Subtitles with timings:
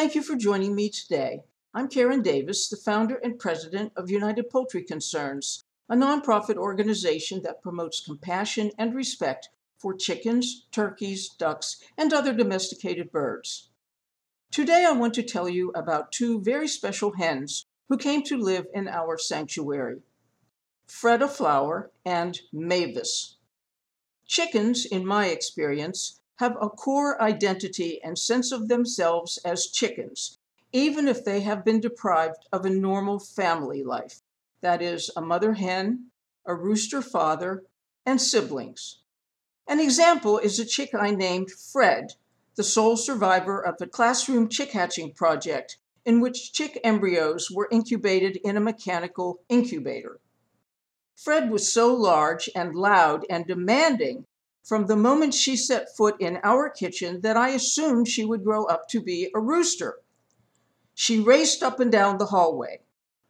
[0.00, 1.42] thank you for joining me today.
[1.74, 7.60] I'm Karen Davis, the founder and president of United Poultry Concerns, a nonprofit organization that
[7.60, 13.68] promotes compassion and respect for chickens, turkeys, ducks, and other domesticated birds.
[14.50, 18.68] Today, I want to tell you about two very special hens who came to live
[18.72, 19.98] in our sanctuary
[20.88, 23.36] Freddaflower and Mavis.
[24.26, 30.38] Chickens, in my experience, have a core identity and sense of themselves as chickens,
[30.72, 34.22] even if they have been deprived of a normal family life
[34.62, 36.06] that is, a mother hen,
[36.46, 37.62] a rooster father,
[38.06, 39.00] and siblings.
[39.68, 42.14] An example is a chick I named Fred,
[42.54, 48.36] the sole survivor of a classroom chick hatching project, in which chick embryos were incubated
[48.38, 50.20] in a mechanical incubator.
[51.14, 54.24] Fred was so large and loud and demanding
[54.62, 58.64] from the moment she set foot in our kitchen that I assumed she would grow
[58.64, 60.00] up to be a rooster.
[60.94, 62.80] She raced up and down the hallway,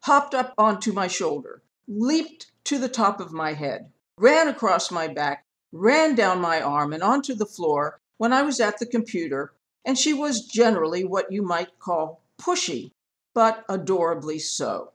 [0.00, 5.08] hopped up onto my shoulder, leaped to the top of my head, ran across my
[5.08, 9.52] back, ran down my arm and onto the floor when I was at the computer,
[9.84, 12.92] and she was generally what you might call pushy,
[13.34, 14.92] but adorably so.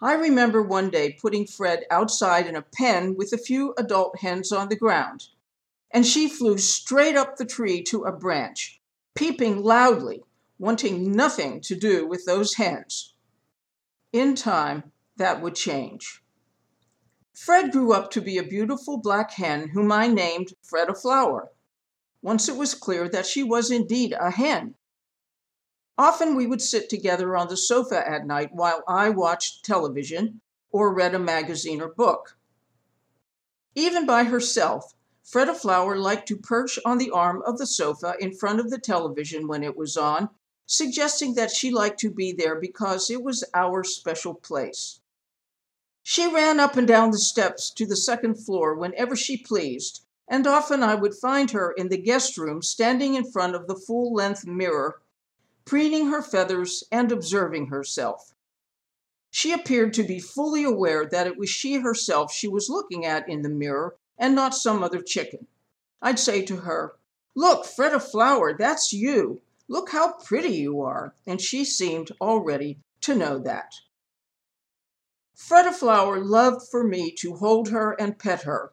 [0.00, 4.52] I remember one day putting Fred outside in a pen with a few adult hens
[4.52, 5.26] on the ground,
[5.90, 8.80] and she flew straight up the tree to a branch,
[9.16, 10.22] peeping loudly,
[10.56, 13.14] wanting nothing to do with those hens.
[14.12, 16.22] In time, that would change.
[17.34, 21.48] Fred grew up to be a beautiful black hen whom I named Freddaflower.
[22.22, 24.76] Once it was clear that she was indeed a hen,
[25.98, 30.40] Often we would sit together on the sofa at night while I watched television
[30.70, 32.38] or read a magazine or book.
[33.74, 38.60] Even by herself, Freddaflower liked to perch on the arm of the sofa in front
[38.60, 40.30] of the television when it was on,
[40.66, 45.00] suggesting that she liked to be there because it was our special place.
[46.04, 50.46] She ran up and down the steps to the second floor whenever she pleased, and
[50.46, 54.14] often I would find her in the guest room standing in front of the full
[54.14, 55.00] length mirror
[55.68, 58.32] preening her feathers and observing herself.
[59.30, 63.28] She appeared to be fully aware that it was she herself she was looking at
[63.28, 65.46] in the mirror and not some other chicken.
[66.00, 66.94] I'd say to her,
[67.36, 69.42] Look, Freddaflower, that's you.
[69.68, 71.14] Look how pretty you are.
[71.26, 73.74] And she seemed already to know that.
[75.36, 78.72] Freddaflower loved for me to hold her and pet her.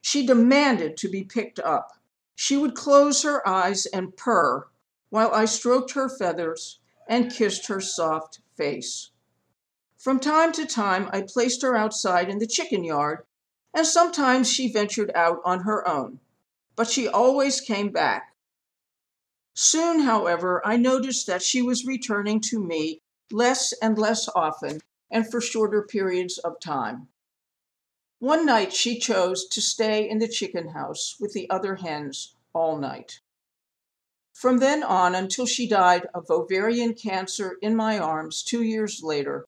[0.00, 1.90] She demanded to be picked up.
[2.36, 4.68] She would close her eyes and purr
[5.10, 9.10] while I stroked her feathers and kissed her soft face.
[9.96, 13.26] From time to time, I placed her outside in the chicken yard,
[13.74, 16.20] and sometimes she ventured out on her own,
[16.76, 18.34] but she always came back.
[19.54, 23.02] Soon, however, I noticed that she was returning to me
[23.32, 24.80] less and less often
[25.10, 27.08] and for shorter periods of time.
[28.20, 32.78] One night she chose to stay in the chicken house with the other hens all
[32.78, 33.20] night.
[34.38, 39.44] From then on until she died of ovarian cancer in my arms two years later,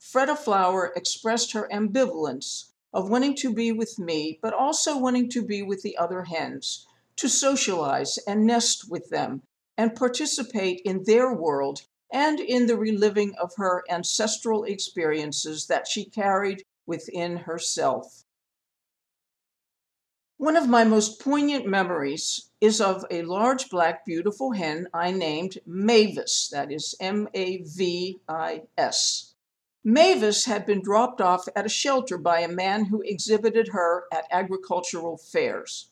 [0.00, 5.60] Freddaflower expressed her ambivalence of wanting to be with me, but also wanting to be
[5.60, 6.86] with the other hens,
[7.16, 9.42] to socialize and nest with them,
[9.76, 16.06] and participate in their world and in the reliving of her ancestral experiences that she
[16.06, 18.24] carried within herself.
[20.38, 25.58] One of my most poignant memories is of a large black beautiful hen I named
[25.64, 29.34] Mavis, that is M A V I S.
[29.84, 34.26] Mavis had been dropped off at a shelter by a man who exhibited her at
[34.30, 35.90] agricultural fairs.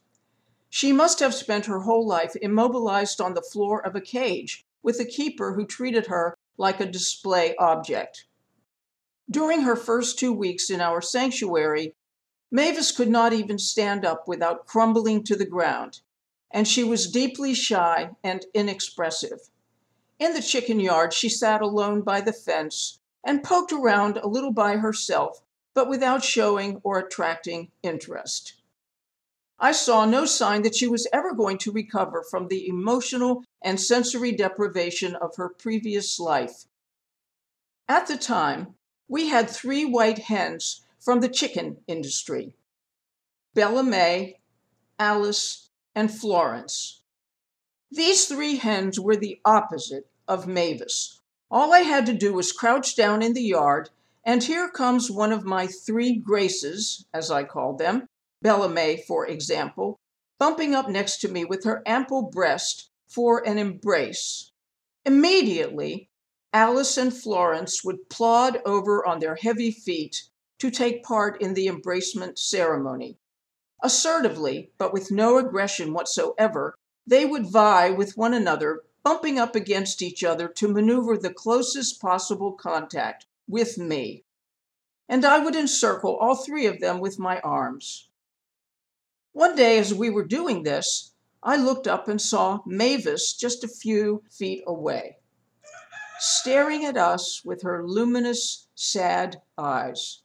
[0.69, 5.01] She must have spent her whole life immobilized on the floor of a cage with
[5.01, 8.27] a keeper who treated her like a display object.
[9.31, 11.95] During her first two weeks in our sanctuary,
[12.51, 16.01] Mavis could not even stand up without crumbling to the ground,
[16.51, 19.41] and she was deeply shy and inexpressive.
[20.19, 24.53] In the chicken yard, she sat alone by the fence and poked around a little
[24.53, 25.43] by herself,
[25.75, 28.55] but without showing or attracting interest.
[29.59, 33.81] I saw no sign that she was ever going to recover from the emotional and
[33.81, 36.67] sensory deprivation of her previous life.
[37.89, 38.75] At the time,
[39.09, 42.55] we had three white hens from the chicken industry
[43.55, 44.41] Bella May,
[44.99, 45.66] Alice,
[45.97, 47.01] and Florence.
[47.91, 51.23] These three hens were the opposite of Mavis.
[51.51, 53.89] All I had to do was crouch down in the yard,
[54.23, 58.09] and here comes one of my three graces, as I called them,
[58.43, 59.99] Bella May, for example,
[60.39, 64.51] bumping up next to me with her ample breast for an embrace.
[65.07, 66.11] Immediately,
[66.53, 70.25] Alice and Florence would plod over on their heavy feet
[70.59, 73.17] to take part in the embracement ceremony.
[73.83, 76.75] Assertively, but with no aggression whatsoever,
[77.07, 82.01] they would vie with one another, bumping up against each other to maneuver the closest
[82.01, 84.25] possible contact with me.
[85.09, 88.09] And I would encircle all three of them with my arms.
[89.33, 91.13] One day, as we were doing this,
[91.43, 95.19] I looked up and saw Mavis just a few feet away,
[96.19, 100.23] staring at us with her luminous, sad eyes.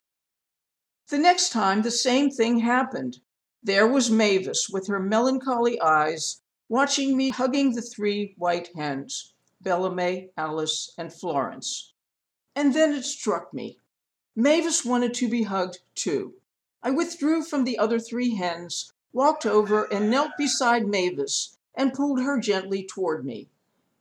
[1.09, 3.19] The next time, the same thing happened.
[3.63, 9.93] There was Mavis with her melancholy eyes, watching me hugging the three white hens Bella
[9.93, 11.93] May, Alice, and Florence.
[12.55, 13.77] And then it struck me.
[14.35, 16.33] Mavis wanted to be hugged too.
[16.81, 22.21] I withdrew from the other three hens, walked over and knelt beside Mavis and pulled
[22.21, 23.51] her gently toward me.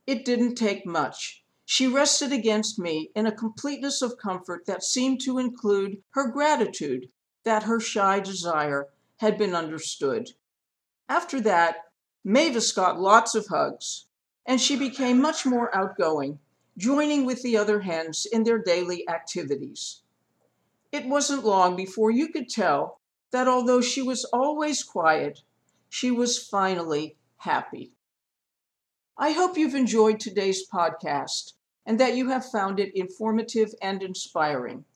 [0.07, 1.45] It didn't take much.
[1.67, 7.13] She rested against me in a completeness of comfort that seemed to include her gratitude
[7.45, 8.89] that her shy desire
[9.21, 10.31] had been understood.
[11.07, 11.91] After that,
[12.25, 14.07] Mavis got lots of hugs,
[14.47, 16.39] and she became much more outgoing,
[16.79, 20.01] joining with the other hens in their daily activities.
[20.91, 22.99] It wasn't long before you could tell
[23.31, 25.43] that although she was always quiet,
[25.91, 27.93] she was finally happy.
[29.19, 31.53] I hope you've enjoyed today's podcast
[31.85, 34.87] and that you have found it informative and inspiring.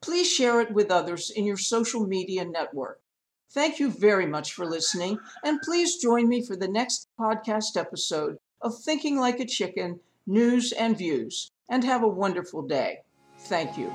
[0.00, 3.00] Please share it with others in your social media network.
[3.50, 8.38] Thank you very much for listening, and please join me for the next podcast episode
[8.60, 12.98] of Thinking Like a Chicken News and Views, and have a wonderful day.
[13.38, 13.90] Thank you.